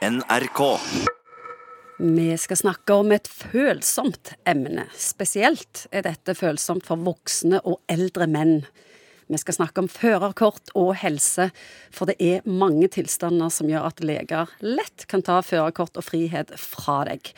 NRK. 0.00 0.60
Vi 1.98 2.30
skal 2.40 2.56
snakke 2.56 2.94
om 2.96 3.10
et 3.12 3.26
følsomt 3.28 4.30
emne. 4.48 4.86
Spesielt 4.96 5.82
er 5.92 6.06
dette 6.06 6.32
følsomt 6.38 6.86
for 6.88 7.02
voksne 7.04 7.60
og 7.68 7.82
eldre 7.92 8.24
menn. 8.24 8.62
Vi 9.28 9.40
skal 9.42 9.58
snakke 9.58 9.84
om 9.84 9.90
førerkort 9.92 10.72
og 10.72 10.94
helse, 11.02 11.50
for 11.92 12.08
det 12.08 12.16
er 12.16 12.48
mange 12.48 12.88
tilstander 12.96 13.52
som 13.52 13.68
gjør 13.68 13.90
at 13.90 14.00
leger 14.00 14.56
lett 14.64 15.04
kan 15.10 15.20
ta 15.20 15.42
førerkort 15.44 16.00
og 16.00 16.08
frihet 16.08 16.56
fra 16.56 17.02
deg. 17.10 17.34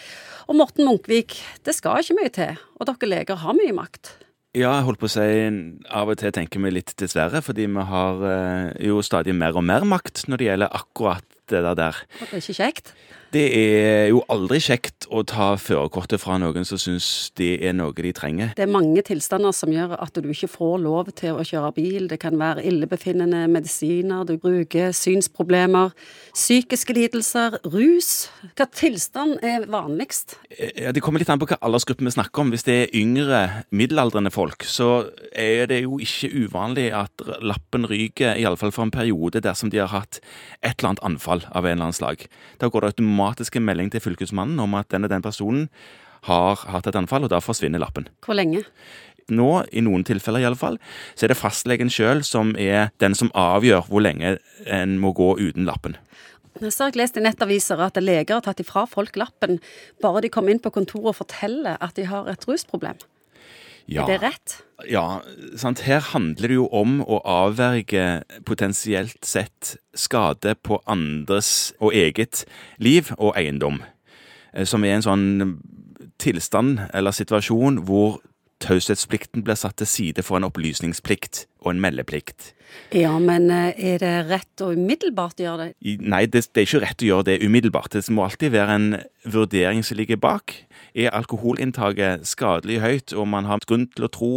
Og 0.47 0.61
Morten 0.63 0.87
Munkvik, 0.87 1.41
det 1.67 1.75
skal 1.75 2.07
ikke 2.07 2.21
mye 2.21 2.37
til, 2.39 2.63
og 2.79 2.93
dere 2.93 3.11
leger 3.11 3.43
har 3.43 3.59
mye 3.59 3.75
makt. 3.75 4.15
Ja, 4.55 4.71
jeg 4.77 4.87
holdt 4.87 5.03
på 5.03 5.09
å 5.09 5.17
si 5.17 5.27
av 5.91 6.11
og 6.13 6.19
til 6.21 6.31
tenker 6.37 6.63
vi 6.63 6.77
litt 6.77 6.95
dessverre, 7.01 7.43
fordi 7.43 7.67
vi 7.73 7.85
har 7.91 8.25
eh, 8.29 8.67
jo 8.87 9.03
stadig 9.03 9.35
mer 9.35 9.57
og 9.57 9.65
mer 9.65 9.83
makt 9.89 10.29
når 10.29 10.39
det 10.39 10.51
gjelder 10.53 10.77
akkurat 10.77 11.33
det 11.53 11.77
der. 11.79 12.03
Det 12.21 12.29
er 12.32 12.41
ikke 12.41 12.59
kjekt. 12.59 12.95
Det 13.33 13.46
er 13.57 14.11
jo 14.11 14.19
aldri 14.29 14.59
kjekt 14.61 15.07
å 15.09 15.22
ta 15.25 15.54
førerkortet 15.57 16.21
fra 16.21 16.35
noen 16.36 16.67
som 16.68 16.77
syns 16.81 17.31
det 17.41 17.55
er 17.64 17.72
noe 17.72 17.95
de 17.96 18.11
trenger. 18.13 18.50
Det 18.58 18.67
er 18.67 18.72
mange 18.72 19.00
tilstander 19.07 19.55
som 19.57 19.72
gjør 19.72 19.95
at 19.96 20.18
du 20.21 20.29
ikke 20.29 20.50
får 20.53 20.75
lov 20.85 21.08
til 21.17 21.39
å 21.41 21.46
kjøre 21.46 21.71
bil. 21.79 22.11
Det 22.11 22.18
kan 22.21 22.36
være 22.36 22.64
illebefinnende 22.68 23.46
medisiner 23.49 24.27
du 24.29 24.35
bruker, 24.43 24.93
synsproblemer, 24.93 25.95
psykiske 26.35 26.93
lidelser, 26.99 27.57
rus. 27.72 28.29
Hva 28.53 28.67
tilstand 28.68 29.41
er 29.41 29.64
vanligst? 29.72 30.36
Ja, 30.77 30.93
Det 30.93 31.00
kommer 31.00 31.25
litt 31.25 31.33
an 31.33 31.41
på 31.41 31.49
hva 31.49 31.57
aldersgruppen 31.64 32.11
vi 32.11 32.12
snakker 32.12 32.44
om. 32.44 32.53
Hvis 32.53 32.69
det 32.69 32.77
er 32.83 32.94
yngre, 33.00 33.64
middelaldrende 33.72 34.34
folk, 34.34 34.69
så 34.69 35.08
er 35.33 35.72
det 35.72 35.86
jo 35.86 35.97
ikke 36.05 36.28
uvanlig 36.44 36.91
at 36.92 37.25
lappen 37.41 37.89
ryker, 37.89 38.36
iallfall 38.36 38.77
for 38.77 38.84
en 38.84 38.92
periode, 38.92 39.41
dersom 39.41 39.72
de 39.72 39.80
har 39.80 39.92
hatt 39.94 40.20
et 40.61 40.77
eller 40.77 40.92
annet 40.92 41.06
anfall 41.08 41.47
av 41.48 41.64
en 41.64 41.78
eller 41.78 41.89
annen 41.89 41.97
slag. 41.97 42.28
Da 42.61 42.69
går 42.69 42.84
det 42.84 42.92
automatisk 42.92 43.22
en 43.31 43.64
melding 43.64 43.91
til 43.92 44.00
fylkesmannen 44.00 44.61
om 44.61 44.75
at 44.75 44.89
den 44.91 45.05
og 45.05 45.11
den 45.11 45.22
personen 45.22 45.69
har 46.28 46.60
hatt 46.70 46.86
et 46.86 46.97
anfall, 46.97 47.24
og 47.24 47.33
da 47.33 47.41
forsvinner 47.42 47.83
lappen. 47.83 48.06
Hvor 48.24 48.34
lenge? 48.38 48.62
Nå, 49.33 49.64
i 49.72 49.83
noen 49.83 50.05
tilfeller 50.05 50.42
iallfall, 50.42 50.78
så 51.14 51.27
er 51.27 51.32
det 51.32 51.38
fastlegen 51.38 51.91
sjøl 51.91 52.22
som 52.27 52.55
er 52.58 52.91
den 53.02 53.14
som 53.19 53.30
avgjør 53.34 53.86
hvor 53.88 54.02
lenge 54.05 54.36
en 54.66 54.98
må 55.02 55.12
gå 55.16 55.34
uten 55.41 55.66
lappen. 55.69 55.97
Så 56.60 56.84
har 56.84 56.92
jeg 56.92 57.00
lest 57.00 57.16
i 57.16 57.22
nettaviser 57.24 57.80
at 57.80 57.97
leger 58.02 58.36
har 58.36 58.44
tatt 58.44 58.60
ifra 58.60 58.84
folk 58.86 59.16
lappen 59.16 59.58
bare 60.04 60.20
de 60.22 60.30
kommer 60.30 60.52
inn 60.52 60.60
på 60.62 60.72
kontoret 60.75 61.14
og 61.14 61.20
forteller 61.22 61.80
at 61.80 61.97
de 61.97 62.04
har 62.10 62.28
et 62.30 62.44
rusproblem. 62.48 62.98
Ja, 63.86 64.05
Er 64.05 64.06
det 64.06 64.22
rett? 64.22 64.64
Ja, 64.88 65.20
sant. 65.56 65.80
Her 65.86 66.00
handler 66.00 66.48
det 66.48 66.55
jo 66.55 66.69
om 66.72 67.00
å 67.02 67.20
avverge 67.25 68.22
potensielt 68.47 69.25
sett 69.27 69.77
skade 69.94 70.55
på 70.62 70.80
andres 70.86 71.72
og 71.80 71.94
eget 71.94 72.44
liv 72.78 73.12
og 73.19 73.34
eiendom. 73.36 73.83
Eh, 74.55 74.64
Som 74.64 74.84
er 74.84 74.94
en 74.94 75.03
sånn 75.03 75.58
tilstand 76.19 76.80
eller 76.94 77.10
situasjon 77.10 77.83
hvor 77.86 78.20
taushetsplikten 78.62 79.42
blir 79.42 79.58
satt 79.58 79.77
til 79.77 79.86
side 79.86 80.22
for 80.22 80.38
en 80.38 80.47
opplysningsplikt 80.47 81.47
og 81.62 81.72
en 81.72 81.82
meldeplikt. 81.82 82.52
Ja, 82.92 83.12
men 83.20 83.50
eh, 83.52 83.72
er 83.92 84.02
det 84.02 84.12
rett 84.28 84.62
å 84.64 84.72
umiddelbart 84.77 85.41
gjøre 85.41 85.70
det? 85.70 85.96
Nei, 86.00 86.24
det, 86.28 86.44
det 86.52 86.62
er 86.62 86.69
ikke 86.69 86.82
rett 86.84 87.04
å 87.04 87.08
gjøre 87.08 87.28
det 87.30 87.41
umiddelbart. 87.44 87.94
Det 87.94 88.04
må 88.12 88.27
alltid 88.27 88.52
være 88.52 88.77
en 88.77 88.88
vurdering 89.32 89.84
som 89.86 89.96
ligger 89.96 90.19
bak. 90.20 90.54
Er 90.98 91.14
alkoholinntaket 91.16 92.27
skadelig 92.28 92.80
høyt, 92.82 93.14
og 93.16 93.28
man 93.32 93.48
har 93.48 93.62
grunn 93.69 93.86
til 93.94 94.06
å 94.06 94.10
tro 94.12 94.32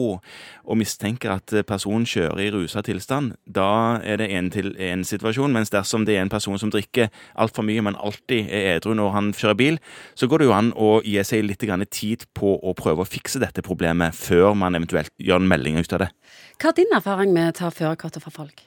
og 0.66 0.80
mistenker 0.80 1.36
at 1.36 1.54
personen 1.68 2.08
kjører 2.10 2.46
i 2.46 2.52
rusa 2.54 2.84
tilstand, 2.86 3.36
da 3.46 4.02
er 4.04 4.22
det 4.22 4.30
en, 4.34 4.50
til, 4.54 4.72
en 4.82 5.04
situasjon. 5.06 5.54
Mens 5.56 5.74
dersom 5.74 6.08
det 6.08 6.16
er 6.16 6.24
en 6.24 6.32
person 6.32 6.60
som 6.62 6.72
drikker 6.74 7.12
altfor 7.42 7.66
mye, 7.68 7.84
men 7.86 8.00
alltid 8.00 8.50
er 8.50 8.76
edru 8.76 8.96
når 8.98 9.14
han 9.16 9.34
kjører 9.36 9.60
bil, 9.60 9.80
så 10.16 10.30
går 10.32 10.42
det 10.42 10.50
jo 10.50 10.56
an 10.56 10.72
å 10.76 10.92
gi 11.06 11.20
seg 11.28 11.46
litt 11.46 11.66
grann 11.66 11.86
tid 11.92 12.28
på 12.38 12.56
å 12.56 12.76
prøve 12.78 13.04
å 13.04 13.10
fikse 13.10 13.42
dette 13.44 13.66
problemet 13.66 14.16
før 14.18 14.56
man 14.58 14.78
eventuelt 14.78 15.14
gjør 15.22 15.44
en 15.44 15.52
melding 15.52 15.82
ut 15.82 15.98
av 15.98 16.06
det. 16.06 16.12
Hva 16.56 16.72
er 16.72 16.78
din 16.78 16.94
erfaring 16.96 17.15
med 17.24 17.54
å 17.54 17.58
ta 17.64 17.72
førerkortet 17.74 18.24
fra 18.24 18.32
folk? 18.32 18.62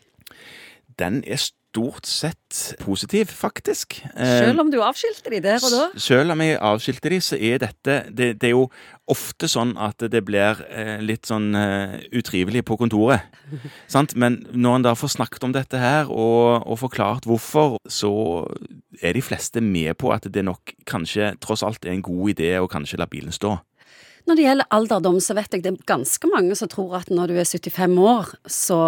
Den 0.98 1.22
er 1.26 1.38
stort 1.38 2.06
sett 2.08 2.76
positiv, 2.80 3.26
faktisk. 3.30 4.00
Eh, 4.16 4.38
Selv 4.48 4.60
om 4.64 4.70
du 4.72 4.80
avskilte 4.82 5.30
de 5.30 5.40
der 5.44 5.62
og 5.62 5.70
da? 5.70 5.82
Selv 6.00 6.32
om 6.32 6.40
jeg 6.42 6.58
avskilte 6.58 7.12
de, 7.12 7.20
så 7.22 7.36
er 7.36 7.60
dette 7.62 7.98
det, 8.08 8.30
det 8.40 8.48
er 8.48 8.54
jo 8.56 8.64
ofte 9.08 9.48
sånn 9.48 9.76
at 9.80 10.00
det 10.10 10.24
blir 10.26 10.58
eh, 10.72 10.96
litt 11.04 11.28
sånn 11.28 11.52
eh, 11.54 12.00
utrivelig 12.18 12.64
på 12.66 12.78
kontoret. 12.80 13.28
sant? 13.94 14.16
Men 14.16 14.40
når 14.52 14.80
en 14.80 14.88
da 14.88 14.96
får 14.98 15.14
snakket 15.18 15.44
om 15.44 15.54
dette 15.54 15.78
her 15.78 16.10
og, 16.10 16.64
og 16.66 16.80
forklart 16.82 17.28
hvorfor, 17.28 17.78
så 17.86 18.10
er 19.02 19.14
de 19.14 19.22
fleste 19.22 19.62
med 19.62 19.94
på 20.00 20.10
at 20.16 20.26
det 20.32 20.44
nok 20.48 20.74
kanskje 20.88 21.34
tross 21.44 21.62
alt 21.62 21.84
er 21.86 21.94
en 21.94 22.02
god 22.04 22.34
idé 22.34 22.56
å 22.58 22.68
kanskje 22.70 22.98
la 22.98 23.06
bilen 23.06 23.32
stå. 23.32 23.58
Når 24.26 24.38
det 24.38 24.44
gjelder 24.46 24.70
alderdom, 24.74 25.18
så 25.22 25.36
vet 25.38 25.54
jeg 25.54 25.64
det 25.64 25.72
er 25.72 25.88
ganske 25.88 26.30
mange 26.32 26.56
som 26.58 26.70
tror 26.72 26.98
at 27.00 27.10
når 27.12 27.32
du 27.32 27.38
er 27.38 27.48
75 27.48 27.98
år, 28.02 28.32
så 28.50 28.80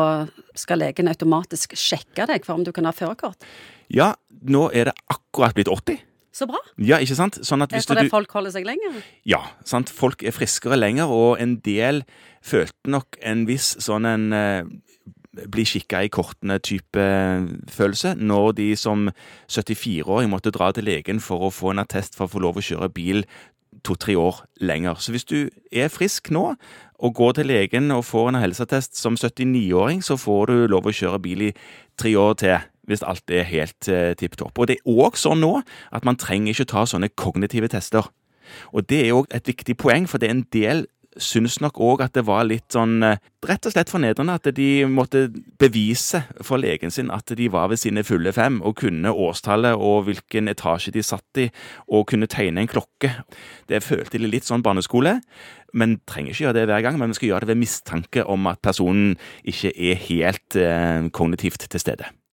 skal 0.59 0.83
legen 0.83 1.11
automatisk 1.13 1.77
sjekke 1.79 2.27
deg 2.31 2.47
for 2.47 2.59
om 2.59 2.67
du 2.67 2.73
kan 2.77 2.89
ha 2.89 2.95
førerkort. 2.97 3.47
Ja, 3.93 4.15
nå 4.43 4.69
er 4.75 4.91
det 4.91 4.97
akkurat 5.13 5.57
blitt 5.57 5.71
80. 5.71 6.03
Så 6.33 6.47
bra. 6.47 6.61
Ja, 6.79 7.01
ikke 7.03 7.17
sant? 7.19 7.41
Sånn 7.43 7.65
at 7.65 7.73
Det 7.73 7.81
er 7.81 7.89
fordi 7.89 8.07
du, 8.07 8.13
folk 8.13 8.31
holder 8.33 8.55
seg 8.55 8.67
lenger. 8.69 9.01
Ja, 9.27 9.43
sant. 9.67 9.91
Folk 9.91 10.23
er 10.23 10.35
friskere 10.35 10.79
lenger, 10.79 11.11
og 11.11 11.41
en 11.43 11.57
del 11.67 12.05
følte 12.41 12.93
nok 12.95 13.19
en 13.27 13.43
viss 13.49 13.75
sånn 13.83 14.07
en 14.07 14.29
eh, 14.37 14.71
bli 15.51 15.65
kikka 15.67 16.05
i 16.07 16.11
kortene-type 16.11 17.05
følelse 17.71 18.17
når 18.19 18.55
de 18.59 18.69
som 18.79 19.11
74-åring 19.51 20.31
måtte 20.33 20.53
dra 20.55 20.71
til 20.75 20.89
legen 20.91 21.23
for 21.23 21.47
å 21.47 21.53
få 21.55 21.75
en 21.75 21.83
attest 21.83 22.19
for 22.19 22.27
å 22.27 22.35
få 22.35 22.43
lov 22.43 22.59
å 22.59 22.65
kjøre 22.65 22.91
bil 22.95 23.23
to-tre 23.87 24.17
år 24.19 24.43
lenger. 24.61 24.99
Så 25.01 25.15
hvis 25.15 25.25
du 25.25 25.49
er 25.73 25.93
frisk 25.93 26.31
nå 26.35 26.55
og 27.01 27.15
går 27.17 27.39
til 27.39 27.51
legen 27.51 27.91
og 27.95 28.05
får 28.05 28.29
en 28.29 28.41
helseattest 28.43 28.99
som 29.01 29.17
79-åring, 29.17 30.03
så 30.05 30.19
får 30.21 30.51
du 30.51 30.57
lov 30.73 30.89
å 30.89 30.95
kjøre 30.95 31.23
bil 31.25 31.49
i 31.49 31.55
tre 31.99 32.15
år 32.19 32.37
til. 32.43 32.69
Hvis 32.91 33.05
alt 33.07 33.31
er 33.31 33.47
helt 33.47 33.89
eh, 33.89 34.17
tipp 34.19 34.37
topp. 34.41 34.59
Og 34.59 34.67
det 34.67 34.81
er 34.81 34.89
òg 34.91 35.19
sånn 35.21 35.43
nå 35.45 35.61
at 35.95 36.07
man 36.07 36.19
trenger 36.19 36.53
ikke 36.53 36.73
ta 36.73 36.87
sånne 36.89 37.13
kognitive 37.15 37.71
tester. 37.71 38.09
Og 38.75 38.89
det 38.91 39.05
er 39.07 39.15
òg 39.15 39.31
et 39.31 39.47
viktig 39.47 39.77
poeng, 39.79 40.09
for 40.11 40.19
det 40.19 40.29
er 40.29 40.37
en 40.37 40.49
del 40.53 40.87
syns 41.19 41.59
nok 41.63 41.81
òg 41.83 42.05
at 42.05 42.15
det 42.15 42.23
var 42.29 42.45
litt 42.47 42.71
sånn 42.75 43.03
eh, 43.03 43.19
rett 43.49 43.67
og 43.67 43.75
slett 43.75 43.91
fornedrende 43.91 44.37
at 44.37 44.47
de 44.55 44.69
måtte 44.87 45.25
bevise 45.59 46.23
for 46.47 46.61
legen 46.63 46.93
sin 46.95 47.11
at 47.11 47.33
de 47.37 47.49
var 47.51 47.71
ved 47.73 47.81
sine 47.83 48.05
fulle 48.07 48.33
fem 48.37 48.61
og 48.63 48.77
kunne 48.83 49.11
årstallet 49.11 49.75
og 49.75 50.07
hvilken 50.07 50.51
etasje 50.53 50.95
de 50.95 51.03
satt 51.05 51.43
i 51.43 51.49
og 51.89 52.07
kunne 52.13 52.31
tegne 52.31 52.63
en 52.63 52.71
klokke. 52.71 53.13
Det 53.67 53.83
følte 53.83 54.21
de 54.21 54.31
litt 54.31 54.47
sånn 54.47 54.65
barneskole, 54.67 55.19
men 55.75 55.99
trenger 56.07 56.35
ikke 56.35 56.47
gjøre 56.47 56.59
det 56.61 56.69
hver 56.71 56.87
gang. 56.87 57.01
Men 57.01 57.13
vi 57.13 57.19
skal 57.21 57.33
gjøre 57.33 57.47
det 57.47 57.55
ved 57.55 57.63
mistanke 57.65 58.27
om 58.27 58.47
at 58.51 58.63
personen 58.63 59.17
ikke 59.43 59.75
er 59.75 60.03
helt 60.07 60.59
eh, 60.61 61.11
kognitivt 61.15 61.67
til 61.67 61.83
stede. 61.83 62.11